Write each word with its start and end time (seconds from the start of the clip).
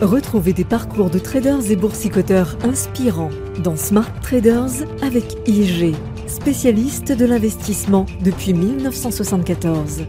Retrouvez 0.00 0.54
des 0.54 0.64
parcours 0.64 1.10
de 1.10 1.18
traders 1.18 1.70
et 1.70 1.76
boursicoteurs 1.76 2.56
inspirants 2.64 3.28
dans 3.62 3.76
Smart 3.76 4.10
Traders 4.22 4.86
avec 5.02 5.46
IG, 5.46 5.94
spécialiste 6.26 7.12
de 7.12 7.26
l'investissement 7.26 8.06
depuis 8.24 8.54
1974. 8.54 10.06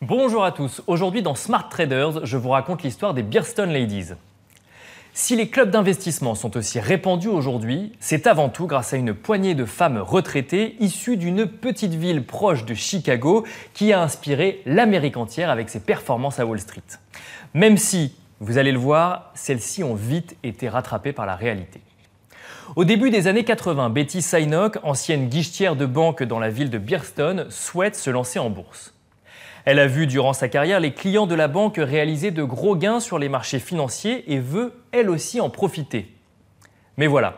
Bonjour 0.00 0.44
à 0.44 0.52
tous, 0.52 0.80
aujourd'hui 0.86 1.22
dans 1.22 1.34
Smart 1.34 1.68
Traders, 1.68 2.24
je 2.24 2.36
vous 2.36 2.50
raconte 2.50 2.84
l'histoire 2.84 3.12
des 3.12 3.24
Beerstone 3.24 3.72
Ladies. 3.72 4.12
Si 5.20 5.34
les 5.34 5.48
clubs 5.48 5.72
d'investissement 5.72 6.36
sont 6.36 6.56
aussi 6.56 6.78
répandus 6.78 7.26
aujourd'hui, 7.26 7.92
c'est 7.98 8.28
avant 8.28 8.48
tout 8.48 8.68
grâce 8.68 8.92
à 8.92 8.98
une 8.98 9.12
poignée 9.12 9.56
de 9.56 9.64
femmes 9.64 9.98
retraitées 9.98 10.76
issues 10.78 11.16
d'une 11.16 11.46
petite 11.46 11.94
ville 11.94 12.24
proche 12.24 12.64
de 12.64 12.72
Chicago 12.72 13.44
qui 13.74 13.92
a 13.92 14.00
inspiré 14.00 14.62
l'Amérique 14.64 15.16
entière 15.16 15.50
avec 15.50 15.70
ses 15.70 15.80
performances 15.80 16.38
à 16.38 16.46
Wall 16.46 16.60
Street. 16.60 16.84
Même 17.52 17.78
si, 17.78 18.14
vous 18.38 18.58
allez 18.58 18.70
le 18.70 18.78
voir, 18.78 19.32
celles-ci 19.34 19.82
ont 19.82 19.96
vite 19.96 20.36
été 20.44 20.68
rattrapées 20.68 21.12
par 21.12 21.26
la 21.26 21.34
réalité. 21.34 21.80
Au 22.76 22.84
début 22.84 23.10
des 23.10 23.26
années 23.26 23.44
80, 23.44 23.90
Betty 23.90 24.22
Synock, 24.22 24.78
ancienne 24.84 25.28
guichetière 25.28 25.74
de 25.74 25.84
banque 25.84 26.22
dans 26.22 26.38
la 26.38 26.48
ville 26.48 26.70
de 26.70 26.78
Beerstone, 26.78 27.50
souhaite 27.50 27.96
se 27.96 28.10
lancer 28.10 28.38
en 28.38 28.50
bourse. 28.50 28.94
Elle 29.64 29.78
a 29.78 29.86
vu 29.86 30.06
durant 30.06 30.32
sa 30.32 30.48
carrière 30.48 30.80
les 30.80 30.92
clients 30.92 31.26
de 31.26 31.34
la 31.34 31.48
banque 31.48 31.76
réaliser 31.78 32.30
de 32.30 32.42
gros 32.42 32.76
gains 32.76 33.00
sur 33.00 33.18
les 33.18 33.28
marchés 33.28 33.58
financiers 33.58 34.32
et 34.32 34.38
veut 34.38 34.72
elle 34.92 35.10
aussi 35.10 35.40
en 35.40 35.50
profiter. 35.50 36.14
Mais 36.96 37.06
voilà, 37.06 37.36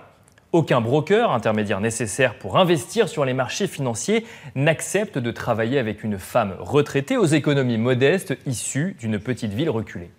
aucun 0.53 0.81
broker, 0.81 1.31
intermédiaire 1.31 1.81
nécessaire 1.81 2.35
pour 2.35 2.59
investir 2.59 3.09
sur 3.09 3.25
les 3.25 3.35
marchés 3.35 3.69
financiers, 3.69 4.27
n'accepte 4.57 5.17
de 5.17 5.31
travailler 5.31 5.79
avec 5.79 6.03
une 6.03 6.19
femme 6.19 6.57
retraitée 6.59 7.17
aux 7.17 7.27
économies 7.27 7.79
modestes 7.79 8.37
issue 8.47 8.97
d'une 8.98 9.21
petite 9.21 9.53
ville 9.53 9.70
reculée. 9.70 10.11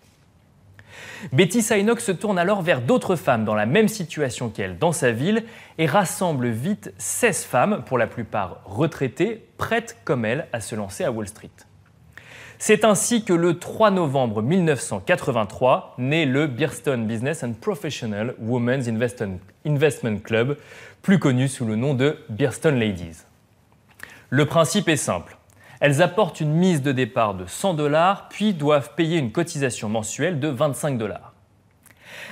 Betty 1.34 1.62
Synock 1.62 2.00
se 2.00 2.12
tourne 2.12 2.40
alors 2.40 2.62
vers 2.62 2.82
d'autres 2.82 3.16
femmes 3.16 3.46
dans 3.46 3.56
la 3.56 3.66
même 3.66 3.88
situation 3.88 4.50
qu'elle 4.50 4.78
dans 4.78 4.92
sa 4.92 5.12
ville 5.12 5.44
et 5.78 5.86
rassemble 5.86 6.48
vite 6.48 6.94
16 6.98 7.44
femmes, 7.44 7.84
pour 7.86 7.98
la 7.98 8.08
plupart 8.08 8.62
retraitées, 8.66 9.46
prêtes 9.58 9.98
comme 10.04 10.26
elle 10.26 10.48
à 10.54 10.62
se 10.62 10.76
lancer 10.76 11.04
à 11.04 11.12
Wall 11.12 11.28
Street. 11.28 11.50
C'est 12.64 12.86
ainsi 12.86 13.24
que 13.24 13.34
le 13.34 13.58
3 13.58 13.90
novembre 13.90 14.44
1983 14.44 15.96
naît 15.98 16.28
le 16.28 16.46
Beerstone 16.46 17.08
Business 17.08 17.44
and 17.44 17.54
Professional 17.54 18.36
Women's 18.40 18.88
Investment 18.88 20.20
Club, 20.20 20.60
plus 21.02 21.18
connu 21.18 21.48
sous 21.48 21.66
le 21.66 21.76
nom 21.76 21.96
de 21.96 22.20
Beerstone 22.30 22.78
Ladies. 22.78 23.24
Le 24.30 24.46
principe 24.46 24.90
est 24.90 24.96
simple. 24.96 25.38
Elles 25.80 26.04
apportent 26.04 26.40
une 26.40 26.54
mise 26.54 26.84
de 26.84 26.92
départ 26.92 27.34
de 27.34 27.48
100 27.48 27.74
dollars, 27.74 28.30
puis 28.30 28.54
doivent 28.54 28.94
payer 28.94 29.18
une 29.18 29.32
cotisation 29.32 29.90
mensuelle 29.90 30.40
de 30.40 30.50
25 30.50 31.00
dollars. 31.00 31.34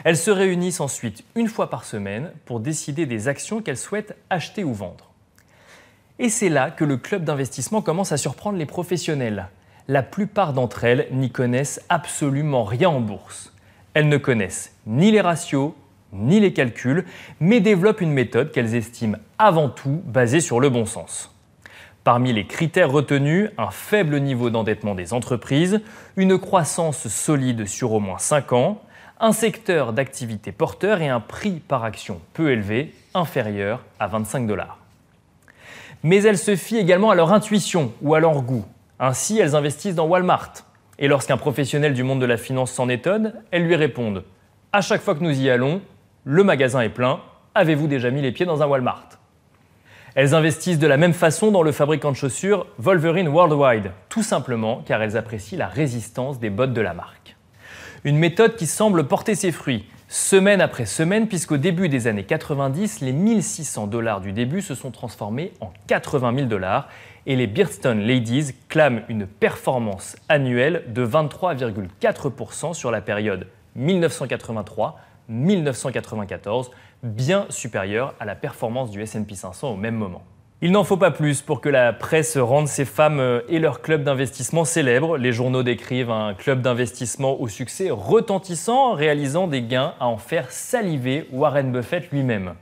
Elles 0.03 0.15
se 0.15 0.29
réunissent 0.29 0.79
ensuite 0.79 1.23
une 1.33 1.47
fois 1.47 1.71
par 1.71 1.85
semaine 1.85 2.31
pour 2.45 2.59
décider 2.59 3.07
des 3.07 3.29
actions 3.29 3.63
qu'elles 3.63 3.77
souhaitent 3.77 4.15
acheter 4.29 4.63
ou 4.63 4.75
vendre. 4.75 5.09
Et 6.19 6.29
c'est 6.29 6.49
là 6.49 6.69
que 6.69 6.85
le 6.85 6.97
club 6.97 7.23
d'investissement 7.23 7.81
commence 7.81 8.11
à 8.11 8.17
surprendre 8.17 8.59
les 8.59 8.67
professionnels 8.67 9.49
la 9.89 10.03
plupart 10.03 10.53
d'entre 10.53 10.83
elles 10.83 11.07
n'y 11.11 11.31
connaissent 11.31 11.81
absolument 11.89 12.63
rien 12.63 12.89
en 12.89 13.01
bourse. 13.01 13.51
Elles 13.95 14.07
ne 14.07 14.17
connaissent 14.17 14.75
ni 14.85 15.09
les 15.09 15.19
ratios, 15.19 15.73
ni 16.13 16.39
les 16.39 16.53
calculs, 16.53 17.05
mais 17.39 17.59
développent 17.59 17.99
une 17.99 18.13
méthode 18.13 18.51
qu'elles 18.51 18.75
estiment 18.75 19.17
avant 19.39 19.67
tout 19.67 20.03
basée 20.05 20.41
sur 20.41 20.59
le 20.59 20.69
bon 20.69 20.85
sens. 20.85 21.35
Parmi 22.03 22.33
les 22.33 22.45
critères 22.45 22.91
retenus, 22.91 23.49
un 23.57 23.71
faible 23.71 24.19
niveau 24.19 24.51
d'endettement 24.51 24.93
des 24.93 25.11
entreprises, 25.11 25.81
une 26.17 26.37
croissance 26.37 27.07
solide 27.07 27.65
sur 27.65 27.91
au 27.91 27.99
moins 27.99 28.19
5 28.19 28.53
ans, 28.53 28.81
un 29.19 29.31
secteur 29.31 29.91
d'activité 29.91 30.51
porteur 30.51 31.01
et 31.01 31.09
un 31.09 31.19
prix 31.19 31.61
par 31.67 31.83
action 31.83 32.21
peu 32.33 32.51
élevé, 32.51 32.93
inférieur 33.15 33.83
à 33.99 34.05
25 34.05 34.45
dollars. 34.45 34.77
Mais 36.03 36.21
elles 36.21 36.37
se 36.37 36.55
fient 36.55 36.77
également 36.77 37.09
à 37.09 37.15
leur 37.15 37.33
intuition 37.33 37.91
ou 38.03 38.13
à 38.13 38.19
leur 38.19 38.43
goût, 38.43 38.65
ainsi, 38.99 39.39
elles 39.39 39.55
investissent 39.55 39.95
dans 39.95 40.07
Walmart. 40.07 40.53
Et 40.97 41.07
lorsqu'un 41.07 41.37
professionnel 41.37 41.93
du 41.93 42.03
monde 42.03 42.19
de 42.19 42.25
la 42.25 42.37
finance 42.37 42.71
s'en 42.71 42.89
étonne, 42.89 43.33
elles 43.51 43.65
lui 43.65 43.75
répondent. 43.75 44.23
À 44.73 44.81
chaque 44.81 45.01
fois 45.01 45.15
que 45.15 45.23
nous 45.23 45.41
y 45.41 45.49
allons, 45.49 45.81
le 46.25 46.43
magasin 46.43 46.81
est 46.81 46.89
plein, 46.89 47.21
avez-vous 47.55 47.87
déjà 47.87 48.11
mis 48.11 48.21
les 48.21 48.31
pieds 48.31 48.45
dans 48.45 48.61
un 48.61 48.67
Walmart? 48.67 49.07
Elles 50.15 50.35
investissent 50.35 50.79
de 50.79 50.87
la 50.87 50.97
même 50.97 51.13
façon 51.13 51.51
dans 51.51 51.63
le 51.63 51.71
fabricant 51.71 52.11
de 52.11 52.17
chaussures 52.17 52.65
Wolverine 52.77 53.29
Worldwide, 53.29 53.91
tout 54.09 54.23
simplement 54.23 54.83
car 54.85 55.01
elles 55.01 55.15
apprécient 55.15 55.57
la 55.57 55.67
résistance 55.67 56.39
des 56.39 56.49
bottes 56.49 56.73
de 56.73 56.81
la 56.81 56.93
marque. 56.93 57.37
Une 58.03 58.17
méthode 58.17 58.55
qui 58.55 58.65
semble 58.65 59.07
porter 59.07 59.35
ses 59.35 59.51
fruits, 59.51 59.85
semaine 60.09 60.59
après 60.59 60.85
semaine, 60.87 61.27
puisqu'au 61.27 61.57
début 61.57 61.87
des 61.87 62.07
années 62.07 62.23
90, 62.23 63.01
les 63.01 63.13
1600 63.13 63.85
dollars 63.85 64.21
du 64.21 64.33
début 64.33 64.63
se 64.63 64.73
sont 64.73 64.89
transformés 64.89 65.53
en 65.61 65.71
80 65.85 66.35
000 66.35 66.47
dollars 66.47 66.89
et 67.27 67.35
les 67.35 67.45
Beerstone 67.45 68.01
Ladies 68.01 68.55
clament 68.69 69.01
une 69.07 69.27
performance 69.27 70.15
annuelle 70.27 70.85
de 70.87 71.05
23,4% 71.05 72.73
sur 72.73 72.89
la 72.89 73.01
période 73.01 73.45
1983-1994, 73.77 76.71
bien 77.03 77.45
supérieure 77.49 78.15
à 78.19 78.25
la 78.25 78.33
performance 78.33 78.89
du 78.89 79.05
SP 79.05 79.35
500 79.35 79.73
au 79.73 79.75
même 79.75 79.95
moment. 79.95 80.23
Il 80.61 80.73
n'en 80.73 80.83
faut 80.83 80.97
pas 80.97 81.11
plus 81.11 81.41
pour 81.41 81.61
que 81.61 81.69
la 81.69 81.93
presse 81.93 82.35
rende 82.37 82.67
ces 82.67 82.83
femmes 82.83 83.21
euh, 83.21 83.39
et 83.47 83.59
leur 83.59 83.81
club 83.81 84.03
d'investissement 84.03 84.65
célèbres. 84.65 85.17
Les 85.17 85.31
journaux 85.31 85.63
décrivent 85.63 86.11
un 86.11 86.33
club 86.33 86.61
d'investissement 86.61 87.39
au 87.39 87.47
succès 87.47 87.89
retentissant, 87.91 88.91
réalisant 88.91 89.47
des 89.47 89.61
gains 89.61 89.93
à 90.01 90.07
en 90.07 90.17
faire 90.17 90.51
saliver 90.51 91.27
Warren 91.31 91.71
Buffett 91.71 92.11
lui-même. 92.11 92.55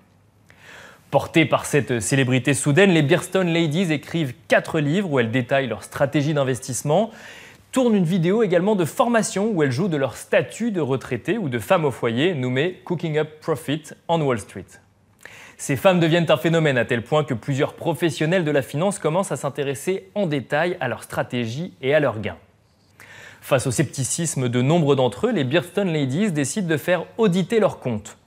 Portées 1.09 1.45
par 1.45 1.65
cette 1.65 1.99
célébrité 1.99 2.53
soudaine, 2.53 2.91
les 2.91 3.01
Beerstone 3.01 3.51
Ladies 3.51 3.91
écrivent 3.91 4.35
quatre 4.47 4.79
livres 4.79 5.11
où 5.11 5.19
elles 5.19 5.31
détaillent 5.31 5.67
leur 5.67 5.81
stratégie 5.81 6.35
d'investissement, 6.35 7.09
tournent 7.71 7.95
une 7.95 8.03
vidéo 8.03 8.43
également 8.43 8.75
de 8.75 8.85
formation 8.85 9.49
où 9.51 9.63
elles 9.63 9.71
jouent 9.71 9.87
de 9.87 9.97
leur 9.97 10.17
statut 10.17 10.69
de 10.69 10.81
retraité 10.81 11.39
ou 11.39 11.49
de 11.49 11.57
femme 11.57 11.83
au 11.83 11.91
foyer 11.91 12.35
nommée 12.35 12.79
Cooking 12.85 13.17
Up 13.17 13.39
Profit 13.41 13.81
on 14.07 14.21
Wall 14.21 14.37
Street. 14.37 14.65
Ces 15.59 15.75
femmes 15.75 15.99
deviennent 15.99 16.29
un 16.29 16.37
phénomène 16.37 16.77
à 16.77 16.85
tel 16.85 17.03
point 17.03 17.23
que 17.23 17.33
plusieurs 17.33 17.73
professionnels 17.73 18.45
de 18.45 18.51
la 18.51 18.61
finance 18.61 18.99
commencent 18.99 19.31
à 19.31 19.37
s'intéresser 19.37 20.09
en 20.13 20.27
détail 20.27 20.77
à 20.79 20.87
leur 20.87 21.01
stratégie 21.01 21.73
et 21.81 21.95
à 21.95 21.99
leurs 21.99 22.19
gains. 22.21 22.37
Face 23.41 23.65
au 23.65 23.71
scepticisme 23.71 24.49
de 24.49 24.61
nombre 24.61 24.95
d'entre 24.95 25.27
eux, 25.27 25.31
les 25.31 25.43
Beerstone 25.43 25.91
Ladies 25.91 26.31
décident 26.31 26.67
de 26.67 26.77
faire 26.77 27.05
auditer 27.17 27.59
leurs 27.59 27.79
comptes. 27.79 28.17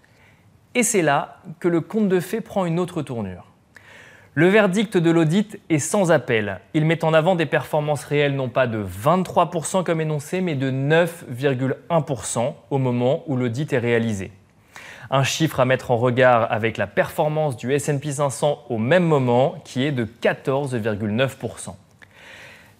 Et 0.75 0.83
c'est 0.83 1.03
là 1.03 1.41
que 1.61 1.69
le 1.69 1.81
conte 1.81 2.09
de 2.09 2.19
fées 2.19 2.41
prend 2.41 2.65
une 2.65 2.81
autre 2.81 3.01
tournure. 3.01 3.47
Le 4.35 4.49
verdict 4.49 4.97
de 4.97 5.11
l'audit 5.11 5.61
est 5.69 5.79
sans 5.79 6.11
appel. 6.11 6.61
Il 6.75 6.85
met 6.85 7.05
en 7.05 7.15
avant 7.15 7.37
des 7.37 7.47
performances 7.47 8.05
réelles 8.05 8.35
non 8.35 8.49
pas 8.49 8.67
de 8.67 8.85
23% 8.85 9.85
comme 9.85 10.01
énoncé, 10.01 10.41
mais 10.41 10.57
de 10.57 10.71
9,1% 10.71 12.55
au 12.71 12.79
moment 12.79 13.23
où 13.27 13.37
l'audit 13.37 13.73
est 13.73 13.79
réalisé. 13.79 14.33
Un 15.13 15.25
chiffre 15.25 15.59
à 15.59 15.65
mettre 15.65 15.91
en 15.91 15.97
regard 15.97 16.51
avec 16.53 16.77
la 16.77 16.87
performance 16.87 17.57
du 17.57 17.77
SP 17.77 18.11
500 18.11 18.67
au 18.69 18.79
même 18.79 19.03
moment 19.03 19.57
qui 19.65 19.85
est 19.85 19.91
de 19.91 20.05
14,9%. 20.05 21.75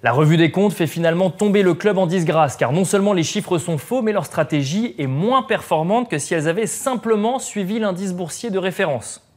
La 0.03 0.13
revue 0.13 0.37
des 0.37 0.53
comptes 0.53 0.73
fait 0.73 0.87
finalement 0.87 1.29
tomber 1.29 1.63
le 1.63 1.75
club 1.75 1.99
en 1.99 2.07
disgrâce, 2.07 2.57
car 2.57 2.73
non 2.73 2.85
seulement 2.85 3.13
les 3.13 3.25
chiffres 3.25 3.59
sont 3.59 3.79
faux, 3.79 4.01
mais 4.01 4.13
leur 4.13 4.25
stratégie 4.25 4.95
est 4.97 5.09
moins 5.09 5.43
performante 5.43 6.09
que 6.09 6.19
si 6.19 6.33
elles 6.33 6.49
avaient 6.49 6.67
simplement 6.69 7.39
suivi 7.39 7.81
l'indice 7.81 8.15
boursier 8.15 8.51
de 8.51 8.59
référence. 8.59 9.29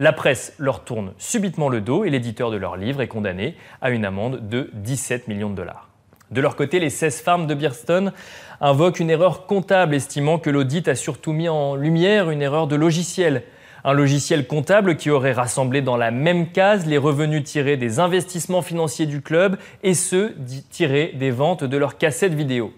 La 0.00 0.12
presse 0.12 0.54
leur 0.58 0.84
tourne 0.84 1.12
subitement 1.18 1.68
le 1.68 1.80
dos 1.80 2.04
et 2.04 2.10
l'éditeur 2.10 2.50
de 2.50 2.56
leur 2.56 2.76
livre 2.76 3.00
est 3.00 3.08
condamné 3.08 3.56
à 3.80 3.90
une 3.90 4.04
amende 4.04 4.48
de 4.48 4.70
17 4.74 5.28
millions 5.28 5.50
de 5.50 5.54
dollars. 5.54 5.88
De 6.30 6.40
leur 6.40 6.56
côté, 6.56 6.80
les 6.80 6.90
16 6.90 7.20
femmes 7.20 7.46
de 7.46 7.54
Beerstone 7.54 8.12
invoquent 8.60 9.00
une 9.00 9.10
erreur 9.10 9.46
comptable, 9.46 9.94
estimant 9.94 10.38
que 10.38 10.50
l'audit 10.50 10.88
a 10.88 10.94
surtout 10.94 11.32
mis 11.32 11.48
en 11.48 11.76
lumière 11.76 12.30
une 12.30 12.42
erreur 12.42 12.66
de 12.66 12.76
logiciel 12.76 13.42
un 13.86 13.92
logiciel 13.92 14.48
comptable 14.48 14.96
qui 14.96 15.10
aurait 15.10 15.32
rassemblé 15.32 15.80
dans 15.80 15.96
la 15.96 16.10
même 16.10 16.50
case 16.50 16.86
les 16.86 16.98
revenus 16.98 17.44
tirés 17.44 17.76
des 17.76 18.00
investissements 18.00 18.60
financiers 18.60 19.06
du 19.06 19.22
club 19.22 19.58
et 19.84 19.94
ceux 19.94 20.34
tirés 20.70 21.12
des 21.14 21.30
ventes 21.30 21.62
de 21.62 21.76
leurs 21.76 21.96
cassettes 21.96 22.34
vidéo. 22.34 22.74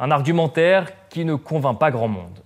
Un 0.00 0.10
argumentaire 0.10 0.86
qui 1.10 1.26
ne 1.26 1.34
convainc 1.34 1.78
pas 1.78 1.90
grand 1.90 2.08
monde. 2.08 2.40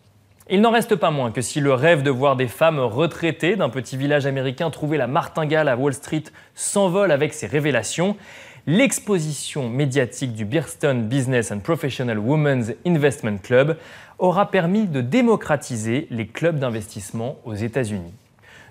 Il 0.52 0.60
n'en 0.60 0.72
reste 0.72 0.96
pas 0.96 1.12
moins 1.12 1.30
que 1.30 1.40
si 1.40 1.60
le 1.60 1.72
rêve 1.72 2.02
de 2.02 2.10
voir 2.10 2.34
des 2.34 2.48
femmes 2.48 2.80
retraitées 2.80 3.54
d'un 3.54 3.68
petit 3.68 3.96
village 3.96 4.26
américain 4.26 4.68
trouver 4.70 4.98
la 4.98 5.06
martingale 5.06 5.68
à 5.68 5.76
Wall 5.76 5.94
Street 5.94 6.24
s'envole 6.56 7.12
avec 7.12 7.32
ces 7.32 7.46
révélations, 7.46 8.16
l'exposition 8.66 9.68
médiatique 9.68 10.34
du 10.34 10.44
Beerstone 10.44 11.08
Business 11.08 11.52
and 11.52 11.60
Professional 11.60 12.18
Women's 12.18 12.72
Investment 12.86 13.38
Club 13.38 13.76
aura 14.18 14.50
permis 14.50 14.86
de 14.86 15.00
démocratiser 15.00 16.06
les 16.10 16.26
clubs 16.26 16.58
d'investissement 16.58 17.38
aux 17.44 17.54
États-Unis. 17.54 18.12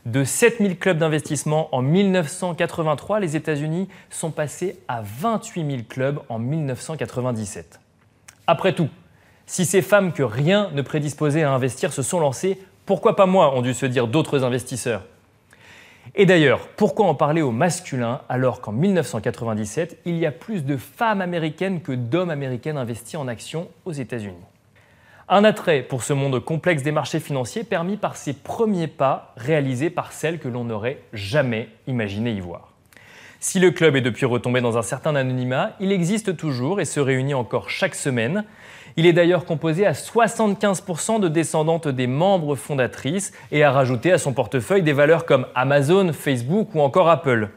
De 0.05 0.23
7000 0.23 0.77
clubs 0.77 0.97
d'investissement 0.97 1.73
en 1.75 1.81
1983, 1.81 3.19
les 3.19 3.35
États-Unis 3.35 3.89
sont 4.09 4.31
passés 4.31 4.79
à 4.87 5.01
28 5.03 5.65
000 5.69 5.83
clubs 5.89 6.19
en 6.29 6.39
1997. 6.39 7.79
Après 8.47 8.73
tout, 8.73 8.89
si 9.45 9.65
ces 9.65 9.81
femmes 9.81 10.13
que 10.13 10.23
rien 10.23 10.69
ne 10.73 10.81
prédisposait 10.81 11.43
à 11.43 11.51
investir 11.51 11.91
se 11.91 12.01
sont 12.01 12.19
lancées, 12.19 12.59
pourquoi 12.85 13.15
pas 13.15 13.25
moi 13.25 13.55
ont 13.55 13.61
dû 13.61 13.73
se 13.73 13.85
dire 13.85 14.07
d'autres 14.07 14.43
investisseurs? 14.43 15.03
Et 16.15 16.25
d'ailleurs, 16.25 16.67
pourquoi 16.75 17.05
en 17.05 17.15
parler 17.15 17.41
au 17.41 17.51
masculin 17.51 18.21
alors 18.29 18.61
qu'en 18.61 18.71
1997, 18.71 19.99
il 20.05 20.17
y 20.17 20.25
a 20.25 20.31
plus 20.31 20.65
de 20.65 20.77
femmes 20.77 21.21
américaines 21.21 21.81
que 21.81 21.91
d'hommes 21.91 22.31
américains 22.31 22.77
investis 22.77 23.15
en 23.15 23.27
actions 23.27 23.67
aux 23.85 23.91
États-Unis? 23.91 24.35
Un 25.27 25.43
attrait 25.43 25.83
pour 25.83 26.01
ce 26.01 26.13
monde 26.13 26.39
complexe 26.43 26.81
des 26.81 26.91
marchés 26.91 27.19
financiers 27.19 27.63
permis 27.63 27.97
par 27.97 28.15
ces 28.15 28.33
premiers 28.33 28.87
pas 28.87 29.33
réalisés 29.37 29.91
par 29.91 30.11
celles 30.11 30.39
que 30.39 30.47
l'on 30.47 30.63
n'aurait 30.63 31.01
jamais 31.13 31.69
imaginé 31.85 32.31
y 32.31 32.39
voir. 32.39 32.73
Si 33.41 33.59
le 33.59 33.71
club 33.71 33.95
est 33.95 34.01
depuis 34.01 34.25
retombé 34.25 34.59
dans 34.59 34.77
un 34.77 34.81
certain 34.81 35.15
anonymat, 35.15 35.71
il 35.79 35.93
existe 35.93 36.35
toujours 36.35 36.81
et 36.81 36.85
se 36.85 36.99
réunit 36.99 37.33
encore 37.33 37.69
chaque 37.69 37.95
semaine. 37.95 38.43
Il 38.97 39.05
est 39.05 39.13
d'ailleurs 39.13 39.45
composé 39.45 39.85
à 39.85 39.93
75% 39.93 41.21
de 41.21 41.29
descendantes 41.29 41.87
des 41.87 42.05
membres 42.07 42.57
fondatrices 42.57 43.31
et 43.53 43.63
a 43.63 43.71
rajouté 43.71 44.11
à 44.11 44.17
son 44.17 44.33
portefeuille 44.33 44.83
des 44.83 44.91
valeurs 44.91 45.25
comme 45.25 45.45
Amazon, 45.55 46.11
Facebook 46.11 46.75
ou 46.75 46.81
encore 46.81 47.09
Apple. 47.09 47.47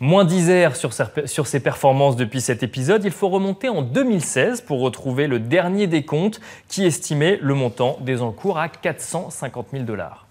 Moins 0.00 0.26
d'isère 0.26 0.76
sur, 0.76 0.92
sur 1.24 1.46
ses 1.46 1.60
performances 1.60 2.16
depuis 2.16 2.42
cet 2.42 2.62
épisode, 2.62 3.02
il 3.02 3.10
faut 3.10 3.30
remonter 3.30 3.70
en 3.70 3.80
2016 3.80 4.60
pour 4.60 4.80
retrouver 4.80 5.28
le 5.28 5.38
dernier 5.38 5.86
décompte 5.86 6.42
qui 6.68 6.84
estimait 6.84 7.38
le 7.40 7.54
montant 7.54 7.96
des 8.02 8.20
encours 8.20 8.58
à 8.58 8.68
450 8.68 9.68
000 9.72 9.84
dollars. 9.84 10.26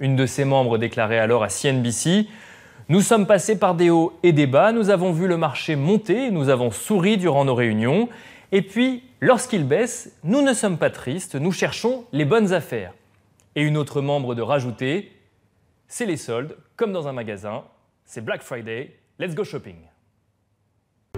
Une 0.00 0.16
de 0.16 0.26
ses 0.26 0.44
membres 0.44 0.78
déclarait 0.78 1.20
alors 1.20 1.44
à 1.44 1.48
CNBC 1.48 2.26
nous 2.92 3.00
sommes 3.00 3.26
passés 3.26 3.58
par 3.58 3.74
des 3.74 3.88
hauts 3.88 4.12
et 4.22 4.32
des 4.32 4.46
bas, 4.46 4.70
nous 4.70 4.90
avons 4.90 5.12
vu 5.12 5.26
le 5.26 5.38
marché 5.38 5.76
monter, 5.76 6.30
nous 6.30 6.50
avons 6.50 6.70
souri 6.70 7.16
durant 7.16 7.46
nos 7.46 7.54
réunions, 7.54 8.10
et 8.52 8.60
puis, 8.60 9.02
lorsqu'il 9.22 9.66
baisse, 9.66 10.14
nous 10.24 10.42
ne 10.42 10.52
sommes 10.52 10.76
pas 10.76 10.90
tristes, 10.90 11.34
nous 11.34 11.52
cherchons 11.52 12.04
les 12.12 12.26
bonnes 12.26 12.52
affaires. 12.52 12.92
Et 13.56 13.62
une 13.62 13.78
autre 13.78 14.02
membre 14.02 14.34
de 14.34 14.42
rajouter, 14.42 15.10
c'est 15.88 16.04
les 16.04 16.18
soldes, 16.18 16.54
comme 16.76 16.92
dans 16.92 17.08
un 17.08 17.14
magasin, 17.14 17.64
c'est 18.04 18.22
Black 18.22 18.42
Friday, 18.42 18.94
let's 19.18 19.34
go 19.34 19.42
shopping. 19.42 19.76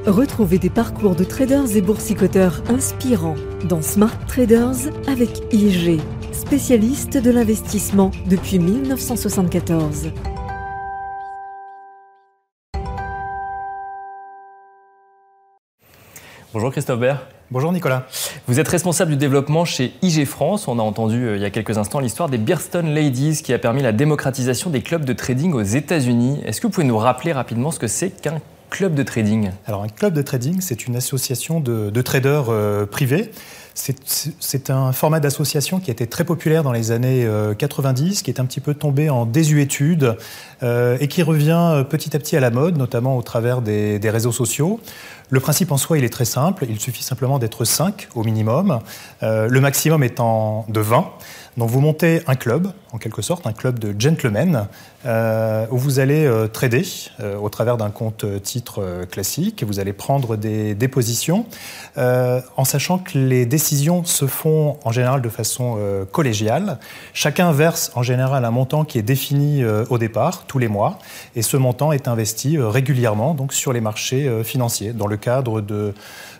Retrouvez 0.06 0.58
des 0.58 0.70
parcours 0.70 1.16
de 1.16 1.24
traders 1.24 1.76
et 1.76 1.80
boursicoteurs 1.80 2.62
inspirants 2.70 3.34
dans 3.68 3.82
Smart 3.82 4.24
Traders 4.28 4.92
avec 5.08 5.52
IG, 5.52 6.00
spécialiste 6.30 7.16
de 7.16 7.32
l'investissement 7.32 8.12
depuis 8.28 8.60
1974. 8.60 10.12
Bonjour 16.54 16.70
Christophe 16.70 17.00
Bert. 17.00 17.26
Bonjour 17.50 17.72
Nicolas. 17.72 18.06
Vous 18.46 18.60
êtes 18.60 18.68
responsable 18.68 19.10
du 19.10 19.16
développement 19.16 19.64
chez 19.64 19.92
IG 20.02 20.24
France. 20.24 20.68
On 20.68 20.78
a 20.78 20.82
entendu 20.82 21.26
euh, 21.26 21.36
il 21.36 21.42
y 21.42 21.44
a 21.44 21.50
quelques 21.50 21.78
instants 21.78 21.98
l'histoire 21.98 22.28
des 22.28 22.38
Beerstone 22.38 22.94
Ladies 22.94 23.42
qui 23.42 23.52
a 23.52 23.58
permis 23.58 23.82
la 23.82 23.90
démocratisation 23.90 24.70
des 24.70 24.80
clubs 24.80 25.04
de 25.04 25.12
trading 25.12 25.52
aux 25.52 25.62
États-Unis. 25.62 26.42
Est-ce 26.44 26.60
que 26.60 26.68
vous 26.68 26.72
pouvez 26.72 26.86
nous 26.86 26.96
rappeler 26.96 27.32
rapidement 27.32 27.72
ce 27.72 27.80
que 27.80 27.88
c'est 27.88 28.10
qu'un 28.10 28.40
club 28.70 28.94
de 28.94 29.02
trading? 29.02 29.50
Alors 29.66 29.82
un 29.82 29.88
club 29.88 30.14
de 30.14 30.22
trading, 30.22 30.60
c'est 30.60 30.86
une 30.86 30.94
association 30.94 31.58
de, 31.58 31.90
traders 32.02 32.50
euh, 32.50 32.86
privés 32.86 33.32
c'est 33.74 34.70
un 34.70 34.92
format 34.92 35.18
d'association 35.18 35.80
qui 35.80 35.90
a 35.90 35.92
été 35.92 36.06
très 36.06 36.24
populaire 36.24 36.62
dans 36.62 36.70
les 36.70 36.92
années 36.92 37.28
90, 37.58 38.20
euh, 38.20 38.22
qui 38.22 38.30
est 38.30 38.38
un 38.38 38.44
petit 38.44 38.60
peu 38.60 38.72
tombé 38.72 39.10
en 39.10 39.26
désuétude 39.26 40.16
euh, 40.62 40.96
et 41.00 41.08
qui 41.08 41.22
revient 41.22 41.72
euh, 41.72 41.82
petit 41.82 42.14
à 42.14 42.20
petit 42.20 42.36
à 42.36 42.40
la 42.40 42.50
mode, 42.50 42.78
notamment 42.78 43.16
au 43.16 43.22
travers 43.22 43.62
des, 43.62 43.98
des, 43.98 44.10
réseaux 44.10 44.32
sociaux. 44.32 44.78
Le 45.30 45.40
principe 45.40 45.72
en 45.72 45.76
soi, 45.76 45.98
il 45.98 46.04
est 46.04 46.12
très 46.12 46.24
simple. 46.24 46.66
Il 46.68 46.78
suffit 46.78 47.02
simplement 47.02 47.40
d'être 47.40 47.64
5 47.64 48.08
au 48.14 48.22
minimum, 48.22 48.80
le 49.22 49.58
maximum 49.58 50.04
étant 50.04 50.66
de 50.68 50.80
20. 50.80 51.10
Donc 51.56 51.70
vous 51.70 51.80
montez 51.80 52.20
un 52.26 52.34
club, 52.34 52.68
en 52.92 52.98
quelque 52.98 53.22
sorte, 53.22 53.46
un 53.46 53.52
club 53.52 53.78
de 53.78 53.98
gentlemen, 53.98 54.66
où 55.04 55.78
vous 55.78 55.98
allez 55.98 56.30
trader 56.52 56.84
au 57.40 57.48
travers 57.48 57.78
d'un 57.78 57.90
compte 57.90 58.26
titre 58.42 59.06
classique. 59.10 59.64
Vous 59.64 59.80
allez 59.80 59.94
prendre 59.94 60.36
des 60.36 60.74
dépositions, 60.74 61.46
en 61.96 62.64
sachant 62.64 62.98
que 62.98 63.16
les 63.16 63.46
décisions 63.64 64.04
se 64.04 64.26
font 64.26 64.76
en 64.84 64.92
général 64.92 65.22
de 65.22 65.28
façon 65.30 65.78
collégiale. 66.12 66.78
Chacun 67.14 67.50
verse 67.50 67.90
en 67.94 68.02
général 68.02 68.44
un 68.44 68.50
montant 68.50 68.84
qui 68.84 68.98
est 68.98 69.02
défini 69.02 69.64
au 69.88 69.96
départ, 69.96 70.44
tous 70.46 70.58
les 70.58 70.68
mois, 70.68 70.98
et 71.34 71.40
ce 71.40 71.56
montant 71.56 71.90
est 71.90 72.06
investi 72.06 72.58
régulièrement 72.58 73.32
donc 73.32 73.54
sur 73.54 73.72
les 73.72 73.80
marchés 73.80 74.30
financiers, 74.44 74.92
dans 74.92 75.06
le 75.06 75.16
cadre 75.16 75.62
de 75.62 75.94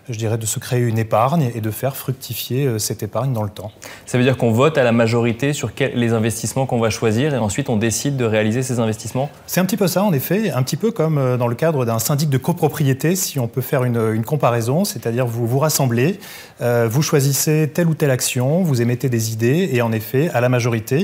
je 0.09 0.17
dirais, 0.17 0.37
de 0.37 0.45
se 0.45 0.59
créer 0.59 0.81
une 0.81 0.97
épargne 0.97 1.51
et 1.55 1.61
de 1.61 1.71
faire 1.71 1.95
fructifier 1.95 2.65
euh, 2.65 2.79
cette 2.79 3.03
épargne 3.03 3.33
dans 3.33 3.43
le 3.43 3.49
temps. 3.49 3.71
Ça 4.05 4.17
veut 4.17 4.23
dire 4.23 4.37
qu'on 4.37 4.51
vote 4.51 4.77
à 4.77 4.83
la 4.83 4.91
majorité 4.91 5.53
sur 5.53 5.71
les 5.79 6.13
investissements 6.13 6.65
qu'on 6.65 6.79
va 6.79 6.89
choisir 6.89 7.33
et 7.33 7.37
ensuite 7.37 7.69
on 7.69 7.77
décide 7.77 8.15
de 8.17 8.25
réaliser 8.25 8.61
ces 8.63 8.79
investissements? 8.79 9.29
C'est 9.47 9.59
un 9.59 9.65
petit 9.65 9.77
peu 9.77 9.87
ça, 9.87 10.03
en 10.03 10.13
effet, 10.13 10.51
un 10.51 10.63
petit 10.63 10.77
peu 10.77 10.91
comme 10.91 11.17
euh, 11.17 11.37
dans 11.37 11.47
le 11.47 11.55
cadre 11.55 11.85
d'un 11.85 11.99
syndic 11.99 12.29
de 12.29 12.37
copropriété, 12.37 13.15
si 13.15 13.39
on 13.39 13.47
peut 13.47 13.61
faire 13.61 13.83
une, 13.83 14.23
comparaison, 14.25 14.85
c'est-à-dire 14.85 15.25
vous 15.25 15.47
vous 15.47 15.59
rassemblez, 15.59 16.19
euh, 16.61 16.87
vous 16.89 17.01
choisissez 17.01 17.69
telle 17.73 17.87
ou 17.87 17.93
telle 17.93 18.11
action, 18.11 18.61
vous 18.63 18.81
émettez 18.81 19.09
des 19.09 19.31
idées 19.31 19.69
et 19.71 19.81
en 19.81 19.91
effet, 19.91 20.29
à 20.33 20.41
la 20.41 20.49
majorité, 20.49 21.03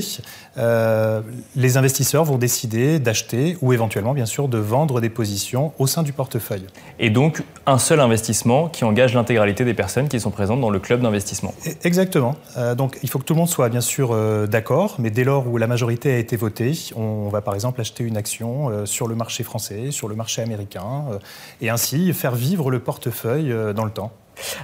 les 0.56 1.76
investisseurs 1.76 2.24
vont 2.24 2.36
décider 2.36 2.98
d'acheter 2.98 3.56
ou 3.62 3.72
éventuellement, 3.72 4.12
bien 4.12 4.26
sûr, 4.26 4.48
de 4.48 4.58
vendre 4.58 5.00
des 5.00 5.08
positions 5.08 5.72
au 5.78 5.86
sein 5.86 6.02
du 6.02 6.12
portefeuille. 6.12 6.66
Et 6.98 7.10
donc, 7.10 7.42
un 7.66 7.78
seul 7.78 8.00
investissement 8.00 8.68
qui 8.68 8.84
en 8.84 8.91
engage 8.92 9.14
l'intégralité 9.14 9.64
des 9.64 9.72
personnes 9.72 10.08
qui 10.08 10.20
sont 10.20 10.30
présentes 10.30 10.60
dans 10.60 10.68
le 10.68 10.78
club 10.78 11.00
d'investissement. 11.00 11.54
Exactement. 11.82 12.36
Euh, 12.58 12.74
donc 12.74 12.98
il 13.02 13.08
faut 13.08 13.18
que 13.18 13.24
tout 13.24 13.32
le 13.32 13.38
monde 13.38 13.48
soit 13.48 13.70
bien 13.70 13.80
sûr 13.80 14.10
euh, 14.12 14.46
d'accord, 14.46 14.96
mais 14.98 15.10
dès 15.10 15.24
lors 15.24 15.48
où 15.48 15.56
la 15.56 15.66
majorité 15.66 16.12
a 16.12 16.18
été 16.18 16.36
votée, 16.36 16.72
on, 16.94 17.28
va 17.28 17.40
par 17.40 17.54
exemple 17.54 17.80
acheter 17.80 18.04
une 18.04 18.18
action 18.18 18.68
euh, 18.68 18.84
sur 18.84 19.08
le 19.08 19.14
marché 19.14 19.44
français, 19.44 19.90
sur 19.90 20.08
le 20.08 20.14
marché 20.14 20.42
américain, 20.42 21.04
et 21.62 21.70
ainsi 21.70 22.12
faire 22.12 22.34
vivre 22.34 22.70
le 22.70 22.80
portefeuille 22.80 23.54
dans 23.74 23.84
le 23.84 23.90
temps. 23.90 24.12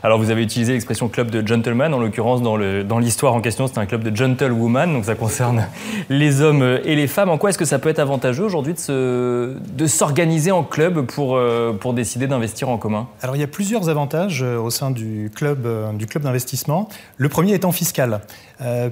Alors 0.03 0.19
vous 0.19 0.31
avez 0.31 0.43
utilisé 0.43 0.73
l'expression 0.73 1.09
club 1.09 1.31
de 1.31 1.47
gentlemen, 1.47 1.95
en 1.95 1.99
l'occurrence 1.99 2.43
dans, 2.43 2.57
l'histoire 2.99 3.35
en 3.35 3.41
question 3.41 3.67
c'est 3.67 3.79
un 3.79 3.87
club 3.87 4.03
de 4.03 4.15
gentlewoman, 4.15 4.93
donc 4.93 5.05
ça 5.05 5.15
concerne 5.15 5.67
les 6.09 6.41
hommes 6.41 6.81
et 6.85 6.97
les 6.97 7.07
femmes. 7.07 7.29
En 7.29 7.39
quoi 7.39 7.51
est-ce 7.51 7.59
que 7.59 7.65
ça 7.65 7.79
peut 7.79 7.89
être 7.89 7.99
avantageux 7.99 8.45
aujourd'hui 8.45 8.75
de, 8.89 9.87
s'organiser 9.87 10.51
en 10.51 10.63
club 10.63 11.07
pour, 11.07 11.37
euh, 11.37 11.73
pour 11.73 11.95
décider 11.95 12.27
d'investir 12.27 12.69
en 12.69 12.79
commun? 12.79 13.09
Alors 13.23 13.37
il 13.37 13.41
y 13.41 13.45
a 13.45 13.49
plusieurs 13.49 13.89
avantages 13.89 14.43
euh, 14.43 14.59
au 14.59 14.71
sein 14.71 14.91
du 14.91 15.31
club, 15.35 15.67
euh, 15.67 15.93
du 15.93 16.07
club 16.07 16.23
d'investissement. 16.23 16.89
Le 17.17 17.29
premier 17.29 17.55
étant 17.55 17.73
fiscal, 17.73 18.21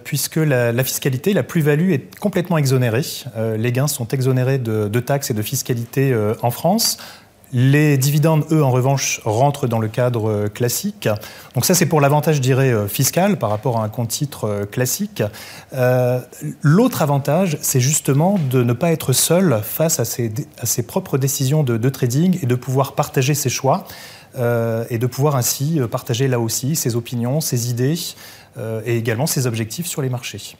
puisque 0.04 0.36
la, 0.36 0.84
fiscalité, 0.84 1.32
la 1.32 1.42
plus-value 1.42 1.90
est 1.90 2.18
complètement 2.18 2.56
exonérée. 2.56 3.02
les 3.56 3.72
gains 3.72 3.88
sont 3.88 4.06
exonérés 4.08 4.58
de 4.58 5.00
taxes 5.00 5.30
et 5.30 5.34
de 5.34 5.42
fiscalité 5.42 6.16
en 6.42 6.50
France. 6.50 6.98
Les 7.52 7.96
dividendes, 7.96 8.44
eux, 8.50 8.62
en 8.62 8.70
revanche, 8.70 9.20
rentrent 9.24 9.68
dans 9.68 9.78
le 9.78 9.86
cadre 9.86 10.28
euh, 10.28 10.48
classique. 10.48 11.08
Donc 11.54 11.64
ça, 11.64 11.74
c'est 11.74 11.86
pour 11.86 12.00
l'avantage, 12.00 12.36
je 12.36 12.40
dirais, 12.40 12.72
euh, 12.72 12.88
fiscal 12.88 13.38
par 13.38 13.50
rapport 13.50 13.78
à 13.78 13.84
un 13.84 13.88
compte 13.88 14.08
titre 14.08 14.44
euh, 14.44 14.66
classique. 14.66 15.22
L'autre 16.62 17.02
avantage, 17.02 17.58
c'est 17.60 17.80
justement 17.80 18.38
de 18.50 18.62
ne 18.62 18.72
pas 18.72 18.90
être 18.90 19.12
seul 19.12 19.60
face 19.62 20.00
à 20.00 20.04
ses, 20.04 20.32
propres 20.86 21.18
décisions 21.18 21.62
de, 21.62 21.88
trading 21.88 22.38
et 22.42 22.46
de 22.46 22.54
pouvoir 22.54 22.94
partager 22.94 23.34
ses 23.34 23.50
choix 23.50 23.84
et 24.36 24.98
de 24.98 25.06
pouvoir 25.06 25.36
ainsi 25.36 25.80
partager 25.90 26.28
là 26.28 26.38
aussi 26.40 26.76
ses 26.76 26.96
opinions, 26.96 27.40
ses 27.40 27.70
idées 27.70 27.98
et 28.58 28.96
également 28.96 29.26
ses 29.26 29.46
objectifs 29.46 29.86
sur 29.86 30.02
les 30.02 30.08
marchés. 30.08 30.56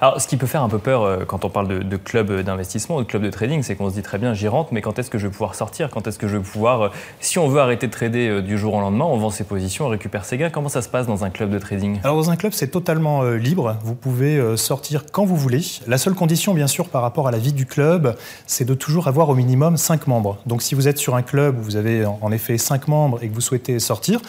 Alors, 0.00 0.20
ce 0.20 0.26
qui 0.26 0.36
peut 0.36 0.46
faire 0.46 0.62
un 0.62 0.68
peu 0.68 0.78
peur 0.78 1.02
euh, 1.02 1.24
quand 1.26 1.44
on 1.44 1.50
parle 1.50 1.84
de, 1.84 1.96
club 1.96 2.40
d'investissement 2.42 2.96
ou 2.96 3.02
de 3.02 3.06
club 3.06 3.22
de 3.22 3.30
trading, 3.30 3.62
c'est 3.62 3.76
qu'on 3.76 3.90
se 3.90 3.94
dit 3.94 4.02
très 4.02 4.18
bien, 4.18 4.34
j'y 4.34 4.48
rentre, 4.48 4.72
mais 4.72 4.80
quand 4.80 4.98
est-ce 4.98 5.10
que 5.10 5.18
je 5.18 5.26
vais 5.26 5.32
pouvoir 5.32 5.54
sortir? 5.54 5.90
Quand 5.90 6.06
est-ce 6.06 6.18
que 6.18 6.28
je 6.28 6.36
vais 6.36 6.42
pouvoir. 6.42 6.82
Euh, 6.82 6.88
si 7.20 7.38
on 7.38 7.48
veut 7.48 7.60
arrêter 7.60 7.86
de 7.86 7.92
trader 7.92 8.28
euh, 8.28 8.42
du 8.42 8.58
jour 8.58 8.74
au 8.74 8.80
lendemain, 8.80 9.04
on 9.04 9.16
vend 9.18 9.30
ses 9.30 9.44
positions, 9.44 9.86
on 9.86 9.88
récupère 9.88 10.24
ses 10.24 10.38
gains. 10.38 10.50
Comment 10.50 10.68
ça 10.68 10.82
se 10.82 10.88
passe 10.88 11.06
dans 11.06 11.24
un 11.24 11.30
club 11.30 11.50
de 11.50 11.58
trading? 11.58 12.00
Alors, 12.02 12.16
dans 12.16 12.30
un 12.30 12.36
club, 12.36 12.52
c'est 12.52 12.68
totalement 12.68 13.22
libre. 13.22 13.76
Vous 13.82 13.94
pouvez 13.94 14.56
sortir 14.56 15.04
quand 15.12 15.24
vous 15.24 15.36
voulez. 15.36 15.60
La 15.86 15.98
seule 15.98 16.14
condition, 16.14 16.54
bien 16.54 16.66
sûr, 16.66 16.88
par 16.88 17.02
rapport 17.02 17.28
à 17.28 17.30
la 17.30 17.38
vie 17.38 17.52
du 17.52 17.66
club, 17.66 18.16
c'est 18.46 18.64
de 18.64 18.74
toujours 18.74 19.08
avoir 19.08 19.28
au 19.28 19.34
minimum 19.34 19.76
5 19.76 20.06
membres. 20.06 20.38
Donc, 20.46 20.62
si 20.62 20.74
vous 20.74 20.88
êtes 20.88 20.98
sur 20.98 21.14
un 21.14 21.22
club 21.22 21.58
où 21.58 21.62
vous 21.62 21.76
avez 21.76 22.04
en 22.06 22.32
effet 22.32 22.58
5 22.58 22.88
membres 22.88 23.22
et 23.22 23.28
que 23.28 23.34
vous 23.34 23.40
souhaitez 23.40 23.78
sortir, 23.78 24.20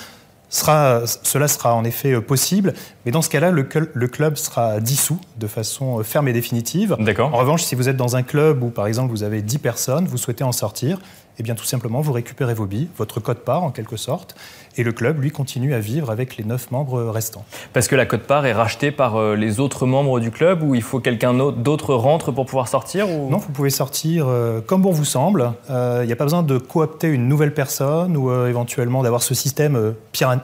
cela 0.51 1.47
sera 1.47 1.73
en 1.73 1.85
effet 1.85 2.11
euh, 2.11 2.21
possible, 2.21 2.73
mais 3.05 3.11
dans 3.11 3.21
ce 3.21 3.29
cas-là, 3.29 3.51
le, 3.51 3.63
club 3.63 4.35
sera 4.35 4.79
dissous 4.81 5.19
de 5.37 5.47
façon 5.47 5.99
euh, 5.99 6.03
ferme 6.03 6.27
et 6.27 6.33
définitive. 6.33 6.95
En 7.33 7.37
revanche, 7.37 7.63
si 7.63 7.73
vous 7.75 7.87
êtes 7.87 7.97
dans 7.97 8.17
un 8.17 8.23
club 8.23 8.61
où, 8.61 8.69
par 8.69 8.85
exemple, 8.85 9.11
vous 9.11 9.23
avez 9.23 9.41
10 9.41 9.59
personnes, 9.59 10.05
vous 10.05 10.17
souhaitez 10.17 10.43
en 10.43 10.51
sortir, 10.51 10.99
eh 11.39 11.43
bien 11.43 11.55
tout 11.55 11.63
simplement 11.63 12.01
vous 12.01 12.11
récupérez 12.11 12.53
vos 12.53 12.65
billes, 12.65 12.89
votre 12.97 13.19
code-part 13.19 13.63
en 13.63 13.71
quelque 13.71 13.95
sorte, 13.95 14.35
et 14.77 14.83
le 14.83 14.91
club, 14.91 15.21
lui, 15.21 15.31
continue 15.31 15.73
à 15.73 15.79
vivre 15.79 16.11
avec 16.11 16.37
les 16.37 16.43
neuf 16.43 16.71
membres 16.71 17.01
restants. 17.03 17.45
Parce 17.73 17.87
que 17.87 17.95
la 17.95 18.05
cote-part 18.05 18.45
est 18.45 18.53
rachetée 18.53 18.91
par 18.91 19.15
euh, 19.15 19.35
les 19.35 19.59
autres 19.59 19.85
membres 19.85 20.19
du 20.19 20.31
club 20.31 20.63
ou 20.63 20.75
il 20.75 20.81
faut 20.81 20.99
quelqu'un 20.99 21.33
d'autre 21.33 21.93
rentre 21.93 22.31
pour 22.31 22.45
pouvoir 22.45 22.67
sortir 22.67 23.07
Non, 23.07 23.37
vous 23.37 23.51
pouvez 23.51 23.69
sortir 23.69 24.27
comme 24.67 24.81
bon 24.81 24.91
vous 24.91 25.05
semble. 25.05 25.53
Il 25.67 25.73
euh, 25.73 26.05
n'y 26.05 26.11
a 26.11 26.15
pas 26.15 26.25
besoin 26.25 26.43
de 26.43 26.57
coopter 26.57 27.07
une 27.07 27.27
nouvelle 27.27 27.53
personne 27.53 28.15
ou 28.15 28.33
éventuellement 28.45 29.03
d'avoir 29.03 29.23
ce 29.23 29.33
système 29.33 29.93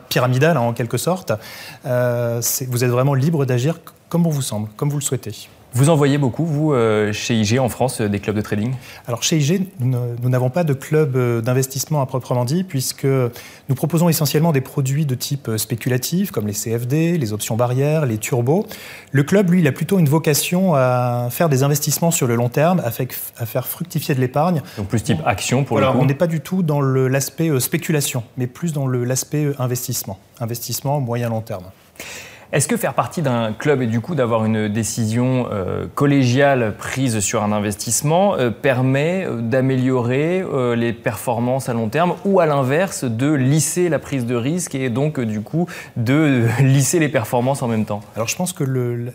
pyramidal 0.10 0.58
hein, 0.58 0.62
en 0.62 0.74
quelque 0.74 0.98
sorte. 0.98 1.32
vous 1.84 2.84
êtes 2.84 2.92
vraiment 2.92 3.14
libre 3.14 3.46
d'agir 3.46 3.80
comme 4.10 4.24
bon 4.24 4.30
vous 4.30 4.42
semble, 4.42 4.70
comme 4.78 4.90
vous 4.90 4.98
le 4.98 5.04
souhaitez. 5.04 5.50
Vous 5.74 5.90
envoyez 5.90 6.18
beaucoup, 6.18 6.46
vous, 6.46 6.74
euh, 6.74 7.12
chez 7.12 7.36
IG 7.36 7.60
en 7.60 7.70
France, 7.70 8.00
euh, 8.00 8.08
des 8.08 8.20
clubs 8.20 8.36
de 8.36 8.42
trading? 8.42 8.74
Alors 9.06 9.22
chez 9.22 9.38
IG, 9.38 9.68
nous 9.80 10.30
n'avons 10.30 10.50
pas 10.50 10.64
de 10.64 10.74
club 10.74 11.16
euh, 11.16 11.42
d'investissement 11.42 12.02
à 12.02 12.06
proprement 12.06 12.46
dit, 12.46 12.64
puisque 12.64 13.06
nous 13.06 13.76
proposons 13.76 14.08
essentiellement 14.08 14.54
des 14.54 14.62
produits 14.62 15.06
de 15.06 15.14
type 15.14 15.52
spéculatif, 15.58 16.32
comme 16.32 16.48
les 16.48 16.54
CFD, 16.54 17.18
les 17.18 17.34
options 17.34 17.58
barrières, 17.58 18.06
les 18.06 18.18
turbos. 18.18 18.66
Le 19.12 19.24
club, 19.24 19.52
lui, 19.52 19.60
il 19.60 19.68
a 19.68 19.74
plutôt 19.74 20.00
une 20.00 20.08
vocation 20.08 20.74
à 20.74 21.28
faire 21.30 21.50
des 21.50 21.64
investissements 21.64 22.12
sur 22.12 22.28
le 22.28 22.36
long 22.36 22.50
terme, 22.50 22.82
à, 22.84 22.92
faire 23.46 23.68
fructifier 23.68 24.16
de 24.16 24.22
l'épargne. 24.22 24.62
Donc 24.78 24.88
plus 24.88 25.04
type 25.04 25.20
action 25.26 25.64
pour 25.66 25.80
le 25.80 25.86
coup 25.86 25.98
On 26.00 26.06
n'est 26.06 26.16
pas 26.16 26.28
du 26.28 26.40
tout 26.40 26.64
dans 26.64 26.82
l'aspect 26.82 27.60
spéculation, 27.60 28.24
mais 28.38 28.48
plus 28.48 28.72
dans 28.72 28.88
l'aspect 28.88 29.52
investissement, 29.60 30.18
investissement 30.40 31.02
moyen-long 31.02 31.42
terme. 31.42 31.66
Est-ce 32.54 32.70
que 32.70 32.78
faire 32.78 32.94
partie 32.94 33.22
d'un 33.22 33.52
club 33.52 33.82
et 33.82 33.88
du 33.88 34.00
coup 34.00 34.16
d'avoir 34.16 34.46
une 34.46 34.70
décision 34.70 35.50
euh, 35.52 35.86
collégiale 35.96 36.76
prise 36.78 37.20
sur 37.20 37.44
un 37.44 37.52
investissement 37.52 38.36
euh, 38.36 38.52
permet 38.52 39.26
euh, 39.26 39.42
d'améliorer 39.42 40.46
les 40.78 40.94
performances 40.94 41.68
à 41.68 41.74
long 41.74 41.90
terme 41.90 42.16
ou 42.24 42.40
à 42.40 42.46
l'inverse 42.46 43.04
de 43.04 43.34
lisser 43.34 43.90
la 43.90 44.00
prise 44.00 44.26
de 44.26 44.36
risque 44.36 44.76
et 44.76 44.90
donc 44.90 45.20
du 45.20 45.42
coup 45.42 45.68
de 45.98 46.48
lisser 46.62 47.00
les 47.00 47.10
performances 47.10 47.62
en 47.64 47.68
même 47.68 47.84
temps? 47.84 48.00
Alors 48.16 48.30
je 48.30 48.36
pense 48.38 48.54
que 48.54 48.64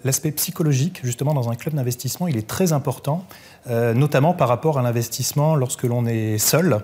l'aspect 0.04 0.32
psychologique 0.32 1.00
justement 1.02 1.32
dans 1.32 1.48
un 1.48 1.54
club 1.54 1.74
d'investissement 1.74 2.28
il 2.28 2.36
est 2.36 2.46
très 2.46 2.72
important 2.72 3.24
notamment 3.68 4.34
par 4.34 4.48
rapport 4.48 4.80
à 4.80 4.82
l'investissement 4.82 5.54
lorsque 5.54 5.84
l'on 5.84 6.04
est 6.04 6.36
seul 6.36 6.80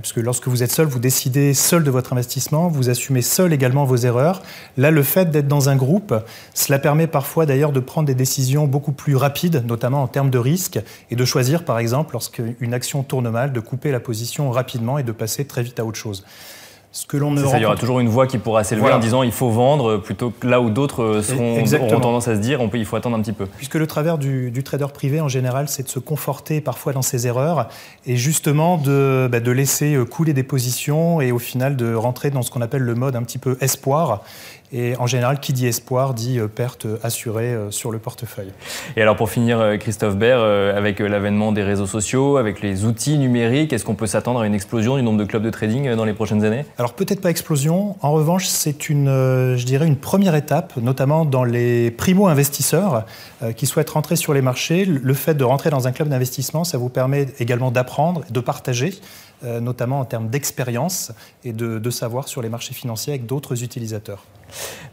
puisque 0.00 0.16
lorsque 0.16 0.48
vous 0.48 0.62
êtes 0.62 0.70
seul 0.70 0.86
vous 0.86 0.98
décidez 0.98 1.54
seul 1.54 1.82
de 1.82 1.90
votre 1.90 2.12
investissement 2.12 2.68
vous 2.68 2.90
assumez 2.90 3.22
seul 3.22 3.52
également 3.52 3.84
vos 3.84 3.96
erreurs 3.96 4.42
là 4.76 4.90
le 4.90 5.02
fait 5.02 5.30
d'être 5.30 5.48
dans 5.48 5.68
un 5.68 5.76
groupe 5.76 6.14
cela 6.54 6.78
permet 6.78 7.06
parfois 7.06 7.46
d'ailleurs 7.46 7.72
de 7.72 7.80
prendre 7.80 8.06
des 8.06 8.14
décisions 8.14 8.66
beaucoup 8.66 8.92
plus 8.92 9.16
rapides, 9.16 9.64
notamment 9.66 10.02
en 10.02 10.08
termes 10.08 10.30
de 10.30 10.38
risque, 10.38 10.78
et 11.10 11.16
de 11.16 11.24
choisir 11.24 11.64
par 11.64 11.78
exemple, 11.78 12.12
lorsqu'une 12.12 12.74
action 12.74 13.02
tourne 13.02 13.30
mal, 13.30 13.52
de 13.52 13.60
couper 13.60 13.90
la 13.90 14.00
position 14.00 14.50
rapidement 14.50 14.98
et 14.98 15.02
de 15.02 15.12
passer 15.12 15.44
très 15.44 15.62
vite 15.62 15.80
à 15.80 15.84
autre 15.84 15.98
chose. 15.98 16.24
Ce 16.90 17.04
que 17.04 17.18
l'on 17.18 17.36
ça, 17.36 17.58
il 17.58 17.62
y 17.62 17.66
aura 17.66 17.76
toujours 17.76 18.00
une 18.00 18.08
voix 18.08 18.26
qui 18.26 18.38
pourra 18.38 18.64
s'élever 18.64 18.90
en 18.90 18.98
disant 18.98 19.22
il 19.22 19.30
faut 19.30 19.50
vendre 19.50 19.98
plutôt 19.98 20.30
que 20.30 20.46
là 20.46 20.60
où 20.60 20.70
d'autres 20.70 21.02
euh, 21.02 21.78
auront 21.80 22.00
tendance 22.00 22.28
à 22.28 22.34
se 22.34 22.40
dire 22.40 22.62
on 22.62 22.70
peut, 22.70 22.78
il 22.78 22.86
faut 22.86 22.96
attendre 22.96 23.16
un 23.16 23.20
petit 23.20 23.34
peu. 23.34 23.44
Puisque 23.44 23.74
le 23.74 23.86
travers 23.86 24.16
du, 24.16 24.50
trader 24.64 24.86
privé 24.92 25.20
en 25.20 25.28
général, 25.28 25.68
c'est 25.68 25.82
de 25.82 25.88
se 25.88 25.98
conforter 25.98 26.62
parfois 26.62 26.94
dans 26.94 27.02
ses 27.02 27.26
erreurs 27.26 27.68
et 28.06 28.16
justement 28.16 28.78
de, 28.78 29.28
bah, 29.30 29.40
de 29.40 29.50
laisser 29.50 29.94
euh, 29.94 30.06
couler 30.06 30.32
des 30.32 30.42
positions 30.42 31.20
et 31.20 31.30
au 31.30 31.38
final 31.38 31.76
de 31.76 31.94
rentrer 31.94 32.30
dans 32.30 32.42
ce 32.42 32.50
qu'on 32.50 32.62
appelle 32.62 32.82
le 32.82 32.94
mode 32.94 33.16
un 33.16 33.22
petit 33.22 33.38
peu 33.38 33.58
espoir 33.60 34.22
et 34.72 34.96
en 34.98 35.06
général, 35.06 35.40
qui 35.40 35.52
dit 35.52 35.66
espoir 35.66 36.14
dit 36.14 36.38
euh, 36.38 36.48
perte 36.48 36.86
assurée 37.02 37.54
euh, 37.54 37.70
sur 37.70 37.90
le 37.90 37.98
portefeuille. 37.98 38.52
Et 38.96 39.02
alors 39.02 39.16
pour 39.16 39.30
finir, 39.30 39.58
euh, 39.60 39.76
Christophe 39.76 40.16
Baird, 40.16 40.42
avec 40.76 41.00
l'avènement 41.00 41.52
des 41.52 41.62
réseaux 41.62 41.86
sociaux, 41.86 42.36
avec 42.36 42.60
les 42.60 42.84
outils 42.84 43.18
numériques, 43.18 43.72
est-ce 43.72 43.84
qu'on 43.84 43.94
peut 43.94 44.06
s'attendre 44.06 44.40
à 44.40 44.46
une 44.46 44.54
explosion 44.54 44.96
du 44.96 45.02
nombre 45.02 45.18
de 45.18 45.24
clubs 45.24 45.42
de 45.42 45.50
trading 45.50 45.94
dans 45.94 46.04
les 46.04 46.12
prochaines 46.12 46.44
années? 46.44 46.64
Alors 46.78 46.94
peut-être 46.94 47.20
pas 47.20 47.30
explosion. 47.30 47.96
En 48.02 48.12
revanche, 48.12 48.46
c'est 48.46 48.88
une, 48.88 49.06
je 49.06 49.64
dirais, 49.64 49.86
une 49.86 49.96
première 49.96 50.34
étape, 50.34 50.76
notamment 50.76 51.24
dans 51.24 51.44
les 51.44 51.90
primo-investisseurs 51.90 53.04
qui 53.56 53.66
souhaitent 53.66 53.90
rentrer 53.90 54.16
sur 54.16 54.34
les 54.34 54.42
marchés. 54.42 54.84
Le 54.84 55.14
fait 55.14 55.34
de 55.34 55.44
rentrer 55.44 55.70
dans 55.70 55.86
un 55.86 55.92
club 55.92 56.08
d'investissement, 56.08 56.64
ça 56.64 56.78
vous 56.78 56.88
permet 56.88 57.26
également 57.38 57.70
d'apprendre, 57.70 58.22
de 58.30 58.40
partager. 58.40 58.94
Notamment 59.42 60.00
en 60.00 60.04
termes 60.04 60.28
d'expérience 60.28 61.12
et 61.44 61.52
de, 61.52 61.78
de 61.78 61.90
savoir 61.90 62.28
sur 62.28 62.42
les 62.42 62.48
marchés 62.48 62.74
financiers 62.74 63.12
avec 63.12 63.26
d'autres 63.26 63.62
utilisateurs. 63.62 64.24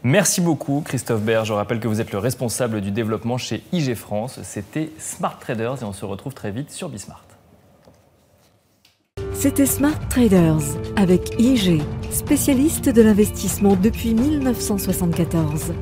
Merci 0.02 0.40
beaucoup 0.40 0.82
Christophe 0.84 1.22
Baird. 1.22 1.46
Je 1.46 1.52
rappelle 1.52 1.80
que 1.80 1.88
vous 1.88 2.00
êtes 2.00 2.12
le 2.12 2.18
responsable 2.18 2.80
du 2.80 2.90
développement 2.90 3.38
chez 3.38 3.62
IG 3.72 3.94
France. 3.94 4.40
C'était 4.42 4.90
Smart 4.98 5.38
Traders 5.38 5.82
et 5.82 5.84
on 5.84 5.92
se 5.92 6.04
retrouve 6.04 6.34
très 6.34 6.50
vite 6.50 6.70
sur 6.70 6.88
Bismart. 6.88 7.24
C'était 9.32 9.66
Smart 9.66 9.98
Traders 10.08 10.62
avec 10.96 11.38
IG, 11.38 11.82
spécialiste 12.10 12.88
de 12.88 13.02
l'investissement 13.02 13.76
depuis 13.76 14.14
1974. 14.14 15.72